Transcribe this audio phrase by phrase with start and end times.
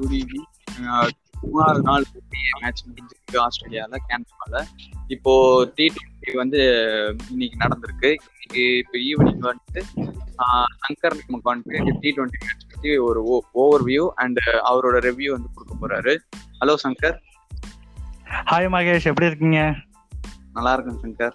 [0.00, 1.08] Evening
[1.42, 2.04] மூணாவது நாள்
[2.60, 4.62] match முடிஞ்சிருக்கு ஆஸ்திரேலியால கேன்பால
[5.06, 6.58] இப்போ டி டுவெண்ட்டி வந்து
[7.30, 8.16] இன்னைக்கு நடந்திருக்கு.
[8.40, 9.82] இன்னைக்கு இப்போ ஈவினிங் வந்துட்டு
[10.88, 15.74] சங்கர் நமக்கு வந்துட்டு டி டுவெண்ட்டி மேட்ச் பத்தி ஒரு ஓவர் வியூ அண்ட் அவரோட ரிவ்யூ வந்து கொடுக்க
[15.80, 16.18] போறாரு.
[16.60, 17.16] ஹலோ சங்கர்.
[18.50, 19.04] ஹாய் மகேஷ்.
[19.04, 19.74] எப்படி இருக்கீங்க?
[20.52, 21.32] நல்லா இருக்கேன் Shankar.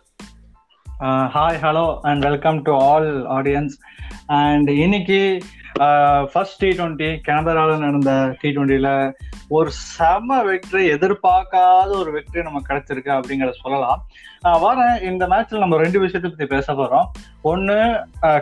[1.03, 3.73] Hi hello and welcome to all audience
[4.35, 5.17] and இன்னைக்கு
[6.31, 8.11] ஃபர்ஸ்ட் டி டுவெண்ட்டி கேனடாவில் நடந்த
[8.41, 8.93] டி டுவெண்ட்டியில்
[9.47, 13.99] ஒரு செம வெற்றி எதிர்பார்க்காத ஒரு வெற்றி நமக்கு கிடைச்சிருக்கு அப்படிங்கிறத சொல்லலாம்.
[14.47, 17.05] Uh, வர இந்த மேட்ச்சில் நம்ம ரெண்டு விஷயத்தை பற்றி பேச போறோம்.
[17.41, 17.77] ஒன்னு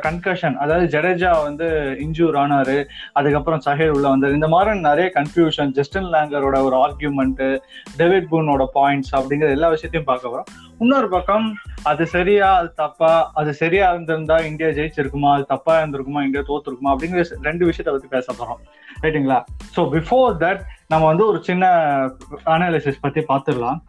[0.05, 1.67] கன்கஷன் uh, அதாவது ஜடேஜா வந்து
[2.05, 2.77] இன்ஜூர் ஆனாரு
[3.13, 4.31] அதுக்கப்புறம் சஹேல் உள்ள வந்தார்.
[4.31, 7.49] இந்த மாதிரி நிறைய கன்ஃபியூஷன் ஜஸ்டின் லேங்கரோட ஒரு ஆர்கியூமெண்ட்டு
[7.97, 10.49] டேவிட் பூனோட பாயிண்ட்ஸ் அப்படிங்கிற எல்லா விஷயத்தையும் பார்க்க போகிறோம்
[10.83, 11.45] இன்னொரு பக்கம்
[11.91, 17.23] அது சரியா அது தப்பா அது சரியா இருந்திருந்தா இந்தியா ஜெயிச்சிருக்குமா அது தப்பா இருந்திருக்குமா இந்தியா தோத்துருக்குமா அப்படிங்கிற
[17.47, 18.61] ரெண்டு விஷயத்த பத்தி பேச போறோம்.
[19.03, 19.39] ரைட்டுங்களா
[19.75, 21.65] ஸோ பிஃபோர் தட் நம்ம வந்து ஒரு சின்ன
[22.55, 23.79] அனாலிசிஸ் பத்தி பார்த்துடலாம்.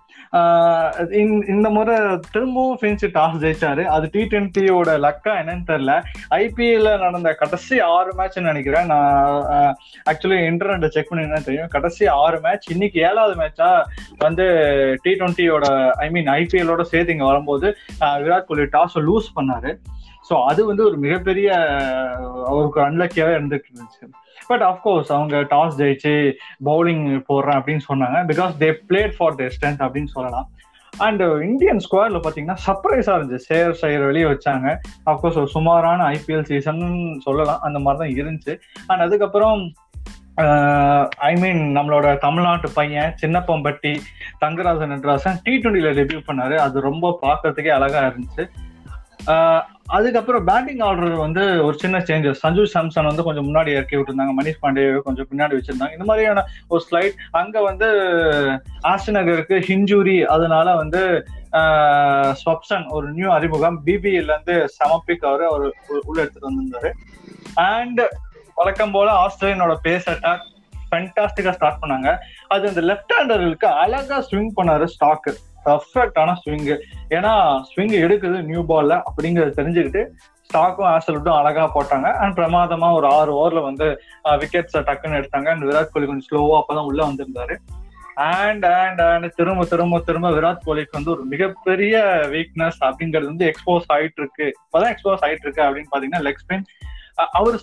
[1.52, 1.96] இந்த முறை
[2.34, 3.82] திரும்பவும் ஃபின்சி டாஸ் ஜெயிச்சாரு.
[3.96, 5.92] அது டி டுவெண்ட்டியோட லக்கா என்னன்னு தெரியல
[6.38, 8.90] ஐபிஎல்ல நடந்த கடைசி ஆறு மேட்ச் நினைக்கிறேன்.
[8.92, 9.76] நான்
[10.12, 11.70] ஆக்சுவலி இன்டர்நெட்டை செக் பண்ணி தெரியும்.
[11.76, 13.70] கடைசி ஆறு மேட்ச் இன்னைக்கு ஏழாவது மேட்சா
[14.26, 14.46] வந்து
[15.04, 15.68] டி டுவெண்ட்டியோட
[16.06, 17.70] ஐ மீன் ஐபிஎல்லோட சேர்த்து இங்க வரும்போது
[18.26, 19.72] விராட் கோலி டாஸ் லூஸ் பண்ணாரு.
[20.28, 21.48] ஸோ அது வந்து ஒரு மிகப்பெரிய
[22.50, 24.04] அவருக்கு அன்லக்கியாவே இருந்துட்டு இருந்துச்சு.
[24.48, 26.14] பட் அஃப்கோர்ஸ் அவங்க டாஸ் ஜெயிச்சு
[26.68, 28.18] பவுலிங் போடுறேன் அப்படின்னு சொன்னாங்க.
[28.30, 30.48] Because they played for the strength அப்படின்னு சொல்லலாம்.
[31.06, 33.46] அண்ட் இந்தியன் ஸ்குவாட்ல பாத்தீங்கன்னா சர்ப்ரைஸா இருந்துச்சு.
[33.50, 34.66] சேர் சைர் வெளியே வச்சாங்க.
[35.10, 36.84] அஃப்கோர்ஸ் ஒரு சுமாரான ஐபிஎல் சீசன்
[37.26, 37.62] சொல்லலாம்.
[37.68, 38.54] அந்த மாதிரி தான் இருந்துச்சு.
[38.86, 39.62] அண்ட் அதுக்கப்புறம்
[41.28, 43.92] ஐ மீன் நம்மளோட தமிழ்நாட்டு பையன் சின்னப்பம்பட்டி
[44.42, 46.56] தங்கராஜன் நடராசன் டி டுவெண்ட்டில டெபியூ பண்ணாரு.
[46.64, 48.44] அது ரொம்ப பார்க்கறதுக்கே அழகா இருந்துச்சு.
[49.86, 54.34] அதுக்கப்புறம் பேட்டிங் ஆர்டர் வந்து ஒரு சின்ன சேஞ்சஸ் சஞ்சு சாம்சன் வந்து கொஞ்சம் முன்னாடி இறக்கி விட்டுருந்தாங்க.
[54.38, 55.92] மணிஷ் பாண்டே கொஞ்சம் பின்னாடி வச்சிருந்தாங்க.
[55.92, 57.88] இந்த மாதிரியான ஒரு ஸ்லைட் அங்க வந்து
[58.92, 61.02] ஆசிநகருக்கு ஹிஞ்சூரி அதனால வந்து
[62.42, 63.78] ஸ்வப்சன் ஒரு நியூ அறிமுகம்.
[63.86, 65.66] பிபிஎல்ல இருந்து சமப்பிக் அவர் அவர்
[66.08, 66.92] உள்ள எடுத்துட்டு வந்திருந்தாரு.
[67.54, 68.02] அண்ட்
[68.54, 70.44] வழக்கம் போல ஆஸ்திரேலியனோட பேஸ் அட்டாக்
[70.90, 72.10] ஃபென்டாஸ்டிக்கா ஸ்டார்ட் பண்ணாங்க.
[72.54, 75.32] அது இந்த லெஃப்ட் ஹேண்டர்களுக்கு அழகா ஸ்விங் பண்ணாரு ஸ்டாக்கு
[75.66, 76.68] பர்ஃபெக்டான ஸ்விங்
[77.16, 77.32] ஏன்னா
[77.70, 80.02] ஸ்விங் எடுக்குது நியூ பால்ல அப்படிங்கறத தெரிஞ்சுக்கிட்டு
[80.46, 82.08] ஸ்டாக்கும் ஆசல்ட்டும் அழகா போட்டாங்க.
[82.22, 83.86] அண்ட் பிரமாதமா ஒரு ஆறு ஓவர்ல வந்து
[84.42, 85.48] விக்கெட்ஸ் டக்குன்னு எடுத்தாங்க.
[85.54, 87.56] அண்ட் விராட் கோலி கொஞ்சம் ஸ்லோவா அப்பதான் உள்ள வந்திருந்தாரு.
[88.14, 92.02] அண்ட் அண்ட் அண்ட் திரும்ப திரும்ப திரும்ப விராட் கோலிக்கு வந்து ஒரு மிகப்பெரிய
[92.34, 96.66] வீக்னஸ் அப்படிங்கிறது வந்து எக்ஸ்போஸ் ஆயிட்டு இருக்கு இப்பதான் எக்ஸ்போஸ் ஆயிட்டு இருக்கு அப்படின்னு பாத்தீங்கன்னா லெக் ஸ்பின்
[97.38, 97.56] அவர்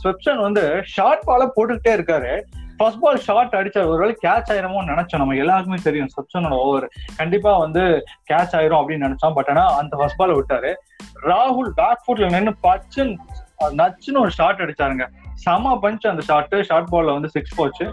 [0.00, 2.32] ஸ்வெப்சன் வந்து ஷார்ட் பால போட்டுக்கிட்டே இருக்காரு.
[2.78, 5.22] ஃபர்ஸ்ட் பால் ஷார்ட் அடிச்சா ஒருவேளை கேட்ச் ஆயிருமோ நினைச்சோம்.
[5.22, 6.08] நம்ம எல்லாருக்குமே தெரியும்.
[6.16, 6.86] சப்சனோட ஓவர்
[7.16, 7.82] கண்டிப்பா வந்து
[8.30, 9.34] கேட்ச் ஆயிரும் அப்படின்னு நினைச்சோம்.
[9.34, 10.72] பட் ஆனா அந்த ஃபர்ஸ்ட் பால் விட்டாரு.
[11.22, 13.16] ராகுல் பேக் ஃபுட்ல நின்று பச்சுன்னு
[13.80, 15.06] நச்சுன்னு ஒரு ஷார்ட் அடிச்சாருங்க.
[15.34, 17.86] செம பஞ்ச் அந்த ஷார்ட் ஷார்ட் பால்ல வந்து சிக்ஸ் போச்சு.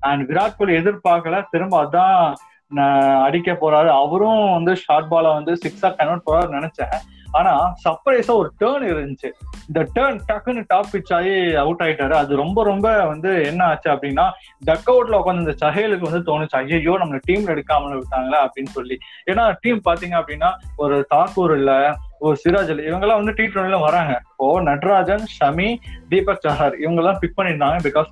[0.00, 1.42] அண்ட் விராட் கோலி எதிர்பார்க்கல.
[1.50, 2.34] திரும்ப அதான்
[3.22, 3.90] அடிக்க போறாரு.
[4.02, 6.94] அவரும் வந்து ஷார்ட் பால வந்து சிக்ஸா கன்வெர்ட் போறாரு நினைச்சேன்.
[7.38, 7.52] ஆனா
[7.84, 9.28] சர்ப்ரைஸா ஒரு டேர்ன் இருந்துச்சு.
[9.68, 12.14] இந்த டேர்ன் டக்குன்னு டாப் பிச் ஆகி அவுட் ஆயிட்டாரு.
[12.22, 14.26] அது ரொம்ப ரொம்ப வந்து என்ன ஆச்சு அப்படின்னா
[14.68, 16.56] டக் அவுட்ல உட்காந்து இந்த சஹேலுக்கு வந்து தோணுச்சு.
[16.60, 18.98] ஐயோ நம்ம டீம்ல எடுக்காமல் விட்டாங்களா அப்படின்னு சொல்லி.
[19.32, 20.50] ஏன்னா டீம் பாத்தீங்க அப்படின்னா
[20.84, 21.72] ஒரு தாக்கூர் இல்ல
[22.26, 24.12] ஒரு சிராஜ் இல்ல இவங்க எல்லாம் வந்து டி டுவெண்ட்டில வராங்க.
[24.32, 25.70] இப்போ நட்ராஜன் ஷமி
[26.12, 28.10] தீபக் சஹார் இவங்க எல்லாம் பிக் பண்ணியிருந்தாங்க பிகாஸ்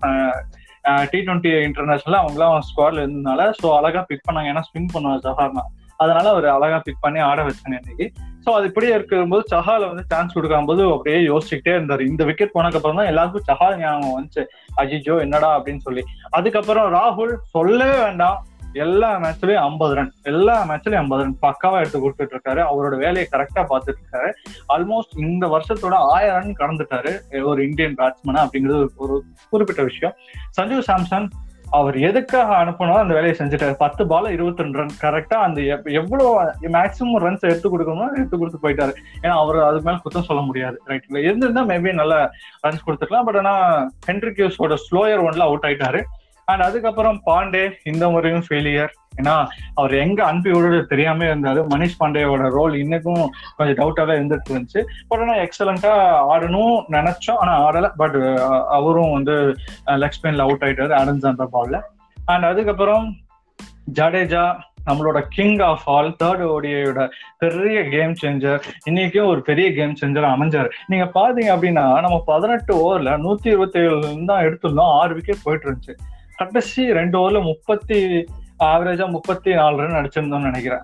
[1.13, 4.51] டி டுவெண்ட்டி இன்டர்நேஷனல் அவங்க எல்லாம் ஸ்குவாட்ல இருந்ததுனால ஸோ அழகா பிக் பண்ணாங்க.
[4.53, 5.65] ஏன்னா ஸ்விங் பண்ணுவாங்க சஹார்னா
[6.03, 8.07] அதனால அவர் அழகா பிக் பண்ணி ஆட வச்சாங்க இன்னைக்கு.
[8.45, 12.03] ஸோ அது இப்படியே இருக்கும்போது சஹால வந்து சான்ஸ் கொடுக்காம போது அப்படியே யோசிச்சுக்கிட்டே இருந்தாரு.
[12.11, 14.45] இந்த விக்கெட் போனதுக்கு அப்புறம் தான் எல்லாருக்கும் சஹால் ஞாபகம் வந்துச்சு.
[14.83, 16.05] அஜிஜோ என்னடா அப்படின்னு சொல்லி.
[16.39, 18.39] அதுக்கப்புறம் ராகுல் சொல்லவே வேண்டாம்.
[18.85, 22.61] எல்லா மேட்ச்லயும் ஐம்பது ரன் எல்லா மேட்ச்லயும் ஐம்பது ரன் பக்காவா எடுத்து கொடுத்துட்டு இருக்காரு.
[22.71, 24.31] அவரோட வேலையை கரெக்டா பார்த்துட்டு இருக்காரு.
[24.75, 27.13] ஆல்மோஸ்ட் இந்த வருஷத்தோட ஆயிரம் ரன் கடந்துட்டாரு
[27.53, 29.17] ஒரு இந்தியன் பேட்ஸ்மேன் அப்படிங்கிறது ஒரு
[29.53, 30.15] குறிப்பிட்ட விஷயம்.
[30.59, 31.29] சஞ்சு சாம்சன்
[31.79, 33.75] அவர் எதுக்காக அனுப்பணும் அந்த வேலையை செஞ்சுட்டாரு.
[33.83, 35.61] பத்து பால இருபத்தி ரெண்டு ரன் கரெக்டா அந்த
[36.01, 36.31] எவ்வளவு
[36.77, 38.95] மேக்சிமம் ரன்ஸ் எடுத்து கொடுக்கணும் எடுத்து கொடுத்து போயிட்டாரு.
[39.23, 40.79] ஏன்னா அவர் அது மேல குத்தம் சொல்ல முடியாது.
[40.89, 42.17] ரைட்ல இருந்திருந்தா மேபி நல்ல
[42.67, 43.29] ரன்ஸ் கொடுத்துருக்கலாம்.
[43.29, 43.55] பட் ஆனா
[44.09, 46.03] ஹென்ரிக்யூஸோட ஸ்லோயர் ஒன்ல அவுட் ஆயிட்டாரு.
[46.51, 49.35] அண்ட் அதுக்கப்புறம் பாண்டே இந்த முறையும் ஃபெயிலியர் ஏன்னா
[49.79, 51.61] அவர் எங்க அனுப்பி விடுறது தெரியாம இருந்தாரு.
[51.73, 53.25] மணிஷ் பாண்டேயோட ரோல் இன்னைக்கும்
[53.57, 54.83] கொஞ்சம் டவுட்டாவே இருந்துட்டு இருந்துச்சு.
[55.09, 55.93] பட் ஆனா எக்ஸலண்டா
[56.33, 57.41] ஆடணும் நினைச்சோம்.
[57.43, 57.89] ஆனா ஆடல.
[58.03, 58.17] பட்
[58.79, 59.37] அவரும் வந்து
[60.03, 61.81] லெக் ஸ்பெயின்ல அவுட் ஆயிட்டாரு ஆடன்ஸ் அந்த பால்ல
[62.33, 63.07] அண்ட் அதுக்கப்புறம்
[63.99, 64.45] ஜடேஜா
[64.89, 67.01] நம்மளோட கிங் ஆஃப் ஆல் தேர்ட் ஓடியோட
[67.43, 70.71] பெரிய கேம் சேஞ்சர் இன்னைக்கும் ஒரு பெரிய கேம் சேஞ்சர் அமைஞ்சார்.
[70.93, 73.99] நீங்க பாத்தீங்க அப்படின்னா நம்ம பதினெட்டு ஓவர்ல நூத்தி இருபத்தி ஏழு
[74.31, 74.95] தான் எடுத்திருந்தோம்.
[75.01, 75.97] ஆறு விக்கெட் போயிட்டு இருந்துச்சு.
[76.41, 77.99] கடைசி ரெண்டு ஓவர்ல முப்பத்தி
[78.69, 80.83] ஆவரேஜா முப்பத்தி நாலு ரன் அடிச்சிருந்தோம்னு நினைக்கிறேன்.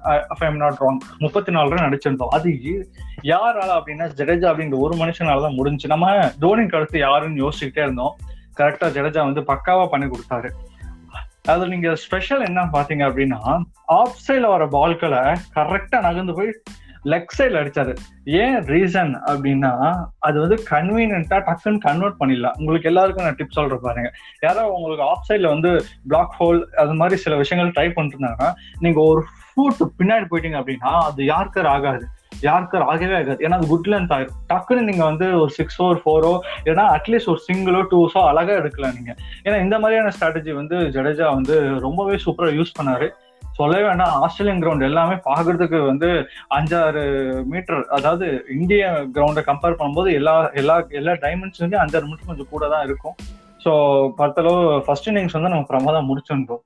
[0.62, 2.32] நாட் ராங் முப்பத்தி நாலு ரன் அடிச்சிருந்தோம்.
[2.37, 2.50] அது
[3.32, 6.14] யாரால அப்படின்னா ஜடேஜா அப்படின்ற ஒரு மனுஷனால தான் முடிஞ்சு நம்ம
[6.44, 8.14] தோனிக்கு அடுத்து யாருன்னு யோசிச்சுக்கிட்டே இருந்தோம்.
[8.61, 10.50] கரெக்டா ஜடேஜா வந்து பக்காவா பண்ணி கொடுத்தாரு.
[11.53, 13.41] அதுல நீங்க ஸ்பெஷல் என்ன பாத்தீங்க அப்படின்னா
[13.99, 15.23] ஆஃப் சைட்ல வர பால்களை
[15.59, 16.50] கரெக்டா நகர்ந்து போய்
[17.12, 17.93] லெக் சைடில் அடிச்சாரு.
[18.43, 19.73] ஏன் ரீசன் அப்படின்னா
[20.29, 22.56] அது வந்து கன்வீனியன்ட்டா டக்குன்னு கன்வெர்ட் பண்ணிடலாம்.
[22.58, 24.11] உங்களுக்கு எல்லாருக்கும் நான் டிப் சொல்ற பாருங்க.
[24.47, 25.73] யாரோ உங்களுக்கு ஆஃப் சைட்ல வந்து
[26.12, 28.50] பிளாக் ஹோல் அது மாதிரி சில விஷயங்கள் ட்ரை பண்ணிருந்தாங்கன்னா
[28.85, 32.06] நீங்க ஒரு ஃபுட் பின்னாடி போயிட்டீங்க அப்படின்னா அது யாருக்கர் ஆகாது.
[32.47, 33.38] யாருக்கர் ஆகவே ஆகாது.
[33.44, 34.38] ஏன்னா அது குட் லென்த் ஆயிரும்.
[34.50, 36.32] டக்குன்னு நீங்க வந்து ஒரு சிக்ஸோ ஒரு ஃபோரோ
[36.70, 39.12] ஏன்னா அட்லீஸ்ட் ஒரு சிங்கிளோ டூஸோ அழகா எடுக்கலாம் நீங்க.
[39.47, 41.56] ஏன்னா இந்த மாதிரியான ஸ்ட்ராட்டஜி வந்து ஜடேஜா வந்து
[41.87, 43.09] ரொம்பவே சூப்பரா யூஸ் பண்ணாரு.
[43.58, 44.14] சொல்லவே வேண்டாம்.
[44.25, 46.08] ஆஸ்திரேலியன் கிரவுண்ட் எல்லாமே பாக்குறதுக்கு வந்து
[46.58, 47.05] அஞ்சாறு
[47.53, 48.26] மீட்டர் அதாவது
[48.58, 48.85] இந்திய
[49.17, 53.17] கிரவுண்டை கம்பேர் பண்ணும்போது எல்லா எல்லா எல்லா டைமென்ஷன்லயும் அஞ்சாறு மீட்டர் கொஞ்சம் கூட தான் இருக்கும்.
[53.64, 53.73] ஸோ
[54.20, 56.64] பத்தளவு ஃபர்ஸ்ட் இன்னிங்ஸ் வந்து நம்ம பிரமாதம் முடிச்சிருந்தோம்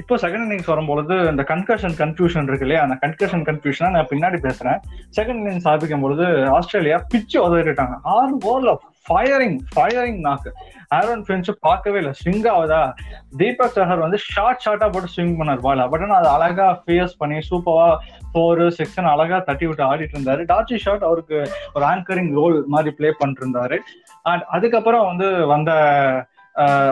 [0.00, 2.82] இப்போ செகண்ட் இன்னிங்ஸ் வரும்பொழுது இந்த கன்கர்ஷன் கன்ஃபியூஷன் இருக்கு இல்லையா?
[2.86, 4.78] அந்த கன்கர்ஷன் கன்ஃபியூஷனா நான் பின்னாடி பேசுறேன்.
[5.18, 6.26] செகண்ட் இன்னிங்ஸ் ஆரம்பிக்கும் பொழுது
[6.58, 8.74] ஆஸ்திரேலியா பிச்சு உதவிட்டாங்க ஆறு ஓவர்ல
[9.08, 10.54] ஃபயரிங் ஃபயரிங் நாக்கு
[10.94, 12.12] ஆரோன் ஃபின்ச் பார்க்கவே இல்லை.
[12.24, 12.94] ஸ்விங் ஆகுதா?
[13.36, 15.88] தீபக் சஹர் வந்து ஷார்ட் ஷார்ட்டா போட்டு ஸ்விங் பண்ணார் பால்.
[15.88, 17.96] பட் ஆனால் அது அழகா ஃபேஸ் பண்ணி சூப்பரா
[18.34, 20.44] ஃபோர் செக்ஷன் அழகா தட்டி விட்டு ஆடிட்டு இருந்தாரு.
[20.52, 23.78] டாச்சி ஷார்ட் அவருக்கு ஒரு ஆங்கரிங் ரோல் மாதிரி பிளே பண்ணிட்டு இருந்தாரு.
[24.22, 25.72] அண்ட் அதுக்கப்புறம் வந்து வந்த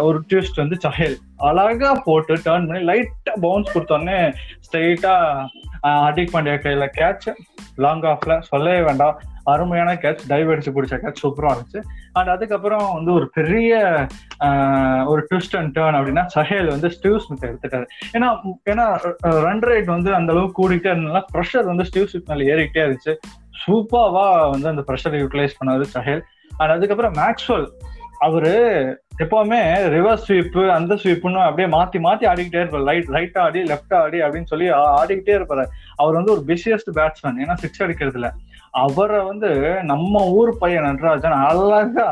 [0.06, 1.16] ஒரு ட்விஸ்ட் வந்து சஹேல்.
[1.48, 4.18] அழகா போட்டு டேர்ன் பண்ணி லைட்டா பவுன்ஸ் கொடுத்தோடனே
[4.66, 5.14] ஸ்ட்ரைட்டா
[6.04, 7.28] ஹர்திக் பாண்டியா கையில கேட்ச்
[7.84, 9.18] லாங் ஆஃப்ல சொல்லவே வேண்டாம்.
[9.52, 11.80] அருமையான கேட்ச் டைவ் அடிச்சு பிடிச்ச கேட்ச் சூப்பரா இருந்துச்சு.
[12.12, 13.72] அண்ட் அதுக்கப்புறம் வந்து ஒரு பெரிய
[15.12, 17.86] ஒரு ட்விஸ்ட் அண்ட் டேர்ன் அப்படின்னா சஹேல் வந்து ஸ்டீவ் ஸ்மித் எடுத்துட்டாரு.
[18.16, 18.28] ஏன்னா
[18.72, 18.86] ஏன்னா
[19.46, 23.14] ரன் ரேட் வந்து அந்த அளவுக்கு கூடிக்கிட்டே இருந்ததுனால ப்ரெஷர் வந்து ஸ்டீவ் ஸ்மித் மேல ஏறிக்கிட்டே இருந்துச்சு.
[23.62, 26.22] சூப்பராக வந்து அந்த ப்ரெஷரை யூட்டிலைஸ் பண்ணாரு சஹேல்.
[26.56, 27.66] அண்ட் அதுக்கப்புறம் மேக்ஸ்வெல்
[28.26, 28.54] அவரு
[29.22, 29.60] எப்பவுமே
[29.94, 32.88] ரிவர்ஸ் ஸ்வீப் அந்த ஸ்வீப்னு அப்படியே மாத்தி மாத்தி ஆடிக்கிட்டே இருப்பார்.
[32.90, 35.64] ரைட் ரைட் ஆடி லெஃப்ட் ஆடி அப்படின்னு சொல்லி ஆடிக்கிட்டே இருப்பாரு.
[36.02, 38.30] அவர் வந்து ஒரு பிஸியஸ்ட் பேட்ஸ்மேன் ஏன்னா சிக்ஸ் அடிக்கிறதுல.
[38.84, 39.50] அவரை வந்து
[39.90, 42.06] நம்ம ஊர் பையன் நடராஜன் அழகா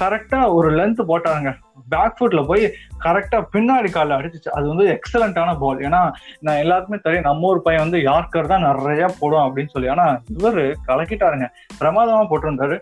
[0.00, 1.48] கரெக்டா ஒரு லென்த் போட்டாங்க.
[1.92, 2.64] பேக் ஃபுட்ல போய்
[3.04, 4.50] கரெக்டா பின்னாடி காலில் அடிச்சிச்சு.
[4.58, 6.00] அது வந்து எக்ஸலண்டான பால் ஏன்னா
[6.46, 9.88] நான் எல்லாருக்குமே தெரியும் நம்ம ஊர் பையன் வந்து யார்கர் தான் நிறைய போடும் அப்படின்னு சொல்லி.
[9.94, 10.06] ஆனா
[10.38, 11.48] இவர் கலக்கிட்டாருங்க.
[11.80, 12.78] பிரமாதமா போட்டிருந்தாரு.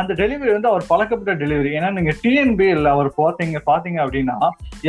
[0.00, 4.38] அந்த டெலிவரி வந்து அவர் பழக்கப்பட்ட டெலிவரி ஏன்னா நீங்க டிஎன்பிஎல் அவர் பார்த்தீங்க பாத்தீங்க அப்படின்னா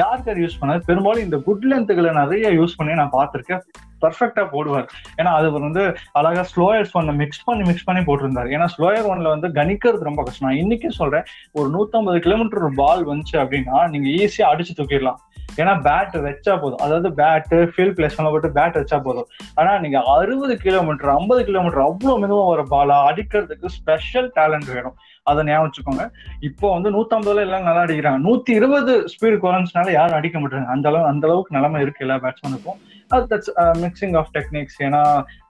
[0.02, 0.82] யார்கர் யூஸ் பண்ணாரு?
[0.90, 3.64] பெரும்பாலும் இந்த குட் லென்த்துகளை நிறைய யூஸ் பண்ணி நான் பார்த்திருக்கேன்.
[4.04, 4.88] பர்ஃபெக்டா போடுவார்.
[5.20, 5.84] ஏன்னா அது வந்து
[6.22, 8.52] அழகா ஸ்லோயர்ஸ் ஒன்ல மிக்ஸ் பண்ணி மிக்ஸ் பண்ணி போட்டிருந்தாரு.
[8.58, 10.48] ஏன்னா ஸ்லோயர் ஒன்ல வந்து கணிக்கிறது ரொம்ப கஷ்டம்.
[10.50, 15.20] நான் இன்னைக்கு சொல்றேன் ஒரு நூத்தம்பது கிலோமீட்டர் பால் வந்துச்சு அப்படின்னா நீங்க ஈஸியா அடிச்சு தூக்கிடலாம்.
[15.62, 16.82] ஏன்னா பேட் வச்சா போதும்.
[16.86, 19.28] அதாவது பேட்டு ஃபீல் பிளேஸ் பண்ண போட்டு பேட் வச்சா போதும்.
[19.60, 24.96] ஆனா நீங்க அறுபது கிலோமீட்டர் ஐம்பது கிலோமீட்டர் அவ்வளவு மெதுவா வர பாலா அடிக்கிறதுக்கு ஸ்பெஷல் டேலண்ட் வேணும்.
[25.30, 26.06] அதை ஞாபகம் வச்சுக்கோங்க.
[26.50, 28.20] இப்போ வந்து நூத்தம்பதுல எல்லாம் நல்லா அடிக்கிறாங்க.
[28.28, 30.68] நூத்தி இருபது ஸ்பீடு குறைஞ்சினால யாரும் அடிக்க மாட்டாங்க.
[30.76, 32.80] அந்த அளவு அந்த அளவுக்கு நிலைமை இருக்கு எல்லா பேட்ஸ்மேனுக்கும்
[33.14, 33.52] அது தட்ஸ்
[33.84, 35.04] மிக்சிங் ஆஃப் டெக்னிக்ஸ் ஏன்னா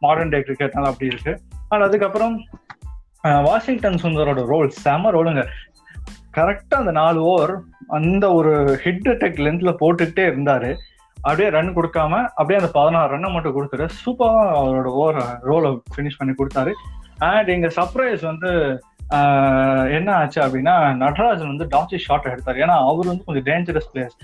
[0.06, 1.34] மாடர்ன் டே கிரிக்கெட்னால அப்படி இருக்கு.
[1.70, 2.36] ஆனால் அதுக்கப்புறம்
[3.48, 5.42] வாஷிங்டன் சுந்தரோட ரோல் செம ரோலுங்க
[6.38, 7.54] கரெக்டா அந்த நாலு ஓவர்
[7.98, 10.70] அந்த ஒரு ஹிட் டெக் லென்த்ல போட்டுக்கிட்டே இருந்தாரு.
[11.18, 15.20] அப்படியே ரன் கொடுக்காம அப்படியே அந்த பதினாறு ரன்னை மட்டும் கொடுத்துட்டு சூப்பராக அவரோட ஓவர்
[15.50, 16.74] ரோலை ஃபினிஷ் பண்ணி கொடுத்தாரு.
[17.30, 18.52] அண்ட் இங்க சர்ப்ரைஸ் வந்து
[19.98, 22.62] என்ன ஆச்சு அப்படின்னா நடராஜன் வந்து டாச்சி ஷார்ட் எடுத்தார்.
[22.64, 24.18] ஏன்னா அவர் வந்து கொஞ்சம் டேஞ்சரஸ் பிளேயர்ஸ்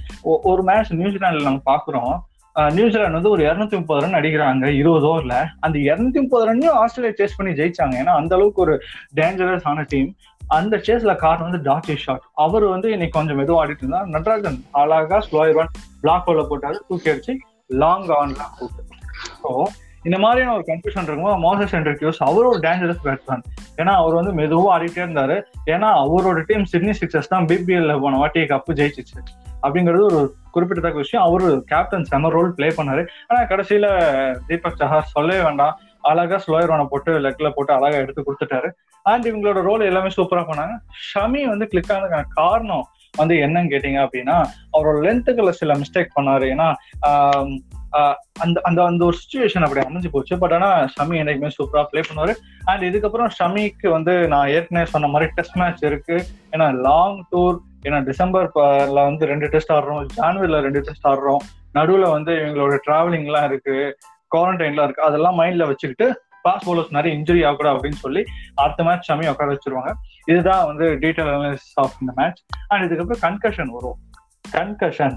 [0.51, 2.13] ஒரு மேட்ச் நியூசிலாண்டில் நாங்கள் பார்க்குறோம்
[2.75, 7.35] நியூசிலாந்து வந்து ஒரு இரநூத்தி முப்பது ரன் அடிக்கிறாங்க இருபது ஓவர்ல அந்த இரநூத்தி முப்பது ரன்னையும் ஆஸ்திரேலியா சேஸ்
[7.37, 7.95] பண்ணி ஜெயிச்சாங்க.
[8.01, 8.75] ஏன்னா அந்த அளவுக்கு ஒரு
[9.19, 10.09] டேஞ்சரஸ் ஆன டீம்
[10.57, 15.19] அந்த சேஸ்ல காரணம் வந்து டாச்சி ஷாட் அவர் வந்து இன்னைக்கு கொஞ்சம் மெதுவாக ஆடிட்டு இருந்தா நடராஜன் அழகா
[15.27, 15.71] ஸ்லோயர் ஒன்
[16.03, 16.77] பிளாக் ஹோல்ல போட்டாரு.
[16.89, 17.35] தூக்கி அடிச்சு
[17.83, 18.93] லாங் ஆன்லாம் கூப்பிட்டு
[19.41, 19.51] ஸோ
[20.05, 23.43] இந்த மாதிரியான ஒரு கன்ஃபியூஷன் இருக்கும்போது மோசஸ் ஹென்ட்ரிக்யூஸ் அவர் ஒரு டேஞ்சரஸ் பேட்ஸ்மேன்
[23.77, 25.37] ஏன்னா அவர் வந்து மெதுவாக ஆடிட்டே இருந்தாரு.
[25.65, 29.19] ஏன்னா அவரோட டீம் சிட்னி சிக்ஸஸ் தான் பிபிஎல்ல போன வாட்டி கப்பு ஜெயிச்சிச்சு.
[29.63, 31.25] அப்படிங்கிறது ஒரு குறிப்பிடத்தக்க விஷயம்.
[31.25, 33.07] அவர் கேப்டன் செம ரோல் பிளே பண்ணாரு.
[33.27, 33.85] ஆனா கடைசியில
[34.47, 35.79] தீபக் சஹார் சொல்லவே வேண்டாம்.
[36.01, 38.69] அழகா ஸ்லோயர் ஒனை போட்டு லெக்ல போட்டு அழகா எடுத்து கொடுத்துட்டாரு.
[39.03, 40.75] அண்ட் இவங்களோட ரோல் எல்லாமே சூப்பரா பண்ணாங்க.
[41.07, 44.37] ஷமி வந்து கிளிக் ஆனதுக்கான காரணம் வந்து என்னன்னு கேட்டீங்க அப்படின்னா
[44.73, 46.45] அவரோட லென்த்துக்குள்ள சில மிஸ்டேக் பண்ணாரு.
[46.53, 46.67] ஏன்னா
[48.39, 50.37] அந்த அந்த அந்த ஒரு சுச்சுவேஷன் அப்படி அமைஞ்சு போச்சு.
[50.37, 52.33] பட் ஆனா ஷமி என்னைக்குமே சூப்பரா பிளே பண்ணுவாரு.
[52.65, 56.17] அண்ட் இதுக்கப்புறம் ஷமிக்கு வந்து நான் ஏற்கனவே சொன்ன மாதிரி டெஸ்ட் மேட்ச் இருக்கு.
[56.51, 60.05] ஏன்னா லாங் டூர் ஏன்னா டிசம்பர்ல வந்து ரெண்டு டெஸ்ட் ஆடுறோம்.
[60.17, 61.43] ஜான்வரில ரெண்டு டெஸ்ட் ஆடுறோம்.
[61.73, 63.77] நடுவுல வந்து இவங்களோட டிராவலிங் எல்லாம் இருக்கு.
[64.35, 65.07] குவாரண்டைன்லாம் இருக்கு.
[65.09, 66.07] அதெல்லாம் மைண்ட்ல வச்சுக்கிட்டு
[66.45, 68.21] பாஸ் பவுலர்ஸ் நிறைய இன்ஜுரி ஆகக்கூடாது அப்படின்னு சொல்லி
[68.55, 69.91] அடுத்த மேட்ச் ஷமி உட்கார வச்சிருவாங்க.
[70.31, 73.97] இதுதான் வந்து டீட்டெயில் அனாலிசிஸ் ஆஃப் இந்த மேட்ச் அண்ட் இதுக்கப்புறம் கன்கஷன் வரும்.
[74.51, 75.15] கன்கஷன்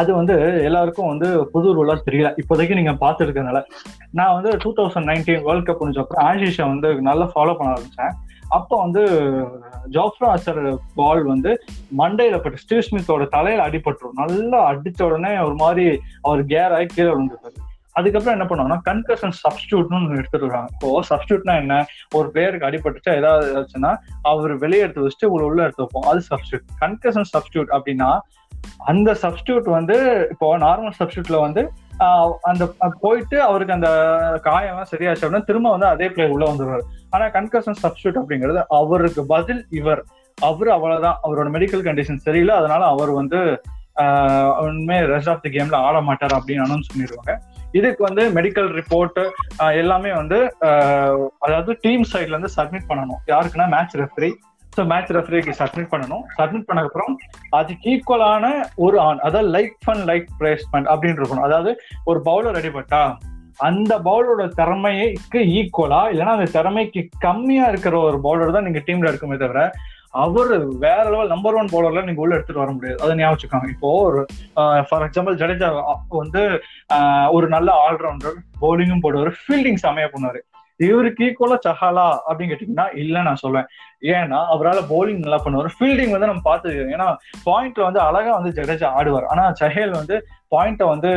[0.00, 0.34] அது வந்து
[0.68, 2.30] எல்லாருக்கும் வந்து புது ரூலா தெரியல.
[2.42, 3.60] இப்போதைக்கு நீங்க பார்த்துருக்கனால
[4.18, 8.14] நான் வந்து two thousand nineteen world cup முடிஞ்ச அப்புறம் ஆஷிஷை வந்து நல்லா ஃபாலோ பண்ண ஆரம்பிச்சேன்.
[8.48, 9.02] அப்போ வந்து
[9.96, 10.62] ஜாஃப்ரா அசர்
[10.94, 11.50] பால் வந்து
[12.00, 14.18] மண்டையில பட்டு ஸ்டீவ் ஸ்மித்தோட தலையில அடிபட்டுரும்.
[14.22, 15.86] நல்லா அடிச்ச உடனே ஒரு மாதிரி
[16.22, 17.60] அவர் கேர் ஆகி கீழே விழுந்துருக்காரு
[17.98, 21.74] அதுக்கப்புறம் என்ன பண்ணுவோம்னா கன்கஷன் சப்ஸ்டியூட்னு ஒன்று எடுத்துட்டு வராங்க இப்போ சப்ஸ்டியூட்னா என்ன?
[22.16, 23.92] ஒரு பிளேயருக்கு அடிபட்டுச்சா ஏதாவது ஆச்சுன்னா
[24.30, 26.08] அவர் வெளியே எடுத்து வச்சுட்டு உள்ள உள்ள எடுத்து வைப்போம்.
[26.12, 28.08] அது சப்ஸ்டியூட் கன்கஷன் சப்ஸ்டியூட் அப்படின்னா
[28.78, 33.90] அந்த சப்ஸ்டியூட் வந்து இப்போ நார்மல் சப்ஸ்டியூட்ல வந்து ஆஹ் அந்த போயிட்டு அவருக்கு அந்த
[34.42, 36.80] காயம் சரியாச்சு அப்படின்னா திரும்ப வந்து அதே பிளேயர் உள்ள வந்துருவாரு.
[37.10, 40.04] ஆனா கன்கஷன் சப்ஸ்டியூட் அப்படிங்கிறது அவருக்கு பதில் இவர்.
[40.40, 41.18] அவரு அவ்வளவுதான்.
[41.24, 42.54] அவரோட மெடிக்கல் கண்டிஷன் சரியில்லை.
[42.54, 43.60] அதனால அவர் வந்து
[44.00, 47.38] ஆஹ் உண்மை ரெஸ்ட் ஆஃப் தி கேம்ல ஆட மாட்டார் அப்படின்னு அனௌன்ஸ் பண்ணிடுவாங்க
[47.72, 49.30] இதுக்கு வந்து மெடிக்கல் ரிப்போர்ட்
[49.72, 53.20] எல்லாமே வந்து ஆஹ் அதாவது டீம் சைட்ல இருந்து சப்மிட் பண்ணணும்.
[53.26, 54.32] யாருக்குன்னா மேட்ச் ரெஃபரி
[54.76, 56.24] ஸோ மேட்ச் ரெஃபரிக்கு சப்மிட் பண்ணணும்.
[56.38, 57.14] சப்மிட் பண்ணதுக்கப்புறம்
[57.50, 61.46] அதுக்கு ஈக்குவலான ஒரு ஆன் அதாவது லைக் ஃபன் லைக் பிளேஸ்மெண்ட் அப்படின்னு இருக்கணும்.
[61.48, 61.72] அதாவது
[62.04, 63.02] ஒரு பவுலர் அடிபட்டா
[63.58, 69.36] அந்த பவுலரோட திறமைக்கு ஈக்குவலா இல்லைன்னா அந்த திறமைக்கு கம்மியா இருக்கிற ஒரு பவுலர் தான் நீங்க டீம்ல இருக்குமே
[69.36, 69.60] தவிர
[70.22, 72.98] அவர் வேற லெவல் நம்பர் ஒன் பவுலர்ல நீங்க உள்ள எடுத்துட்டு வர முடியாது.
[73.02, 74.20] அதை ஞாபகம் இப்போ ஒரு
[74.88, 75.68] ஃபார் எக்ஸாம்பிள் ஜடேஜா
[76.08, 76.42] வந்து
[76.96, 80.42] ஆஹ் ஒரு நல்ல ஆல்ரவுண்டர் பவுலிங்கும் போடுவார் ஃபீல்டிங் செமையா பண்ணுவாரு.
[80.80, 83.68] இவருக்கு ஈக்குவலா சஹாலா அப்படின்னு கேட்டீங்கன்னா இல்ல நான் சொல்லுவேன்
[84.14, 85.68] ஏன்னா அவரால் பவுலிங் நல்லா பண்ணுவார்.
[85.76, 86.94] ஃபீல்டிங் வந்து நம்ம பார்த்துருக்கோம்.
[86.96, 87.06] ஏன்னா
[87.48, 89.28] பாயிண்ட்ல வந்து அழகா வந்து ஜடேஜா ஆடுவார்.
[89.32, 90.16] ஆனா சஹேல் வந்து
[90.54, 91.10] பாயிண்ட்டை வந்து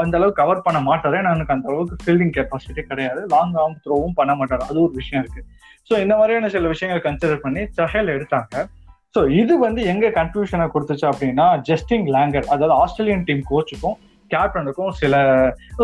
[0.00, 1.18] அந்த அளவுக்கு கவர் பண்ண மாட்டாரு.
[1.20, 3.20] ஏன்னா எனக்கு அந்த அளவுக்கு ஃபீல்டிங் கெப்பாசிட்டி கிடையாது.
[3.34, 4.64] லாங் ஆர்ம் த்ரோவும் பண்ண மாட்டாரு.
[4.70, 5.42] அது ஒரு விஷயம் இருக்கு.
[5.90, 8.66] ஸோ இந்த மாதிரியான சில விஷயங்கள் கன்சிடர் பண்ணி சஹேல் எடுத்தாங்க.
[9.14, 13.96] ஸோ இது வந்து எங்க கன்ஃபியூஷனை கொடுத்துச்சு அப்படின்னா ஜஸ்டிங் லேங்கர் அதாவது ஆஸ்திரேலியன் டீம் கோச்சுக்கும்
[14.34, 15.14] கேப்டனுக்கும் சில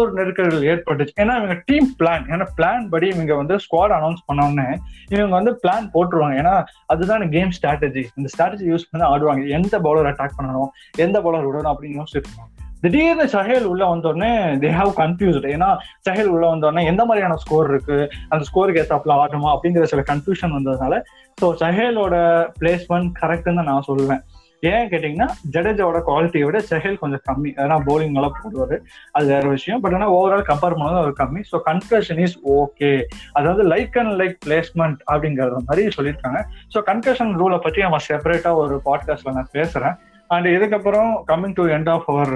[0.00, 1.14] ஒரு நெருக்கடிகள் ஏற்பட்டுச்சு.
[1.22, 4.68] ஏன்னா இவங்க டீம் பிளான் ஏன்னா பிளான் படி இவங்க வந்து ஸ்குவாட் அனௌன்ஸ் பண்ணோன்னே
[5.14, 6.36] இவங்க வந்து பிளான் போட்டுருவாங்க.
[6.42, 6.56] ஏன்னா
[6.94, 9.44] அதுதான் கேம் ஸ்ட்ராட்டஜி இந்த ஸ்ட்ராட்டஜி யூஸ் பண்ணி ஆடுவாங்க.
[9.60, 10.70] எந்த பவுலர் அட்டாக் பண்ணணும்
[11.06, 12.50] எந்த பவுலர் விடணும் அப்படின்னு யோசிச்சிருக்கணும்
[12.84, 14.30] திடீர்னு சஹேல் உள்ள வந்தோடனே
[14.62, 15.68] தே ஹாவ் கன்ஃபியூஸ்ட் ஏன்னா
[16.08, 17.96] சஹேல் உள்ள வந்தோடனே எந்த மாதிரியான ஸ்கோர் இருக்கு
[18.32, 20.96] அந்த ஸ்கோருக்கு ஏத்தாப்புல ஆடுமா அப்படிங்கிற சில கன்ஃபியூஷன் வந்ததுனால
[21.38, 22.16] ஸோ சஹேலோட
[22.60, 24.22] பிளேஸ்மெண்ட் கரெக்ட்னு தான் நான் சொல்லுவேன்
[24.70, 27.50] ஏன் கேட்டீங்கன்னா ஜடேஜாவோட குவாலிட்டியை விட செஹல் கொஞ்சம் கம்மி.
[27.62, 28.76] ஏன்னா பவுலிங் நல்லா போடுவாரு.
[29.12, 29.80] அது வேற விஷயம்.
[29.80, 31.42] பட் ஆனால் ஓவரால் கம்பேர் பண்ணது அவர் கம்மி.
[31.52, 32.90] ஸோ கன்கஷன் இஸ் ஓகே
[33.32, 36.40] அதாவது லைக் அண்ட் லைக் பிளேஸ்மெண்ட் அப்படிங்கிற மாதிரி சொல்லியிருக்காங்க.
[36.74, 39.96] ஸோ கன்கஷன் ரூலை பற்றி நம்ம செப்பரேட்டா ஒரு பாட்காஸ்ட்ல நான் பேசுறேன்.
[40.34, 42.34] அண்ட் இதுக்கப்புறம் coming to end of our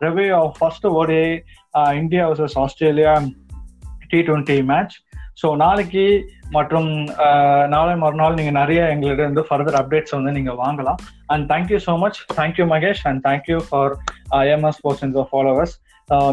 [0.00, 1.22] review of first ODI
[2.00, 3.12] India versus Australia
[4.08, 4.96] T twenty match
[5.38, 6.04] so நாளைக்கு
[6.50, 6.90] மற்றும்
[7.74, 10.98] நாளை மறுநாள் நீங்க நிறைய எங்களிடம் இருந்து ஃபர்தர் அப்டேட்ஸ் வந்து நீங்க வாங்கலாம்.
[11.32, 13.94] And thank you so much thank you Mahesh and thank you for
[14.54, 15.74] MS sports in followers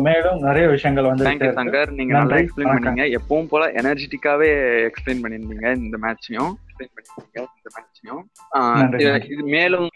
[0.05, 1.25] மேலும் நிறைய விஷயங்கள் வந்து
[1.60, 3.03] சங்கர் நீங்க நல்லா எக்ஸ்பிளைன் பண்ணீங்க.
[3.17, 4.50] எப்பவும் போல எனர்ஜெட்டிக்காவே
[4.89, 6.51] எக்ஸ்பிளைன் பண்ணிருந்தீங்க இந்த மேட்சையும்
[6.86, 9.88] எக்ஸ்பிளைன் பண்ணிருந்தீங்க இந்த மேட்சையும் இது மேலும்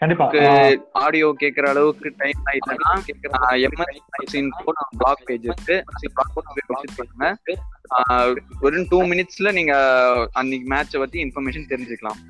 [1.04, 2.74] ஆடியோ கேக்குற அளவுக்கு டைம் ஆயிட்டா
[3.68, 5.76] எம்எஸ் பிளாக் பேஜ் இருக்கு.
[6.96, 7.26] பண்ணுங்க
[8.60, 9.74] ஒரு டூ மினிட்ஸ்ல நீங்க
[10.32, 12.20] அன்னைக்கு மேட்சை பத்தி இன்ஃபர்மேஷன் தெரிஞ்சுக்கலாம்.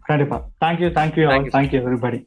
[0.00, 0.36] கண்டிப்பா.
[0.64, 2.18] Thank you thank you thank you everybody